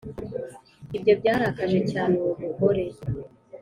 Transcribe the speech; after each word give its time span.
Ibyo 0.97 1.13
byarakaje 1.19 1.79
cyane 1.91 2.13
uwo 2.21 2.33
mugore 2.43 2.83